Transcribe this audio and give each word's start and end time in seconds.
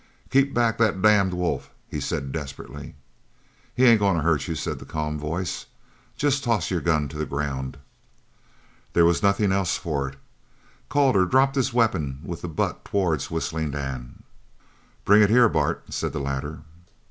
"Keep 0.31 0.55
back 0.55 0.79
that 0.79 0.99
damned 1.03 1.31
wolf," 1.35 1.69
he 1.87 1.99
said 1.99 2.31
desperately. 2.31 2.95
"He 3.75 3.85
ain't 3.85 3.99
goin' 3.99 4.15
to 4.15 4.23
hurt 4.23 4.47
you," 4.47 4.55
said 4.55 4.79
the 4.79 4.85
calm 4.85 5.19
voice. 5.19 5.67
"Jest 6.17 6.43
toss 6.43 6.71
your 6.71 6.81
gun 6.81 7.07
to 7.09 7.19
the 7.19 7.25
ground." 7.27 7.77
There 8.93 9.05
was 9.05 9.21
nothing 9.21 9.51
else 9.51 9.77
for 9.77 10.09
it. 10.09 10.15
Calder 10.89 11.27
dropped 11.27 11.53
his 11.55 11.71
weapon 11.71 12.19
with 12.23 12.41
the 12.41 12.49
butt 12.49 12.83
towards 12.83 13.29
Whistling 13.29 13.69
Dan. 13.69 14.23
"Bring 15.05 15.21
it 15.21 15.29
here, 15.29 15.47
Bart," 15.47 15.93
said 15.93 16.13
the 16.13 16.19
latter. 16.19 16.61